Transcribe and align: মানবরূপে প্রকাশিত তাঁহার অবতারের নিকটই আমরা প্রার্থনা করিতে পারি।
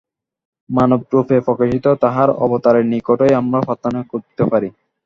মানবরূপে 0.69 1.37
প্রকাশিত 1.47 1.85
তাঁহার 2.03 2.29
অবতারের 2.45 2.85
নিকটই 2.93 3.33
আমরা 3.41 3.59
প্রার্থনা 3.61 3.99
করিতে 4.11 4.43
পারি। 4.51 4.69